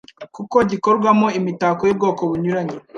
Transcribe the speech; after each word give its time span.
kuko 0.35 0.57
gikorwamo 0.71 1.27
imitako 1.39 1.81
y'ubwoko 1.85 2.21
bunyuranye, 2.29 2.77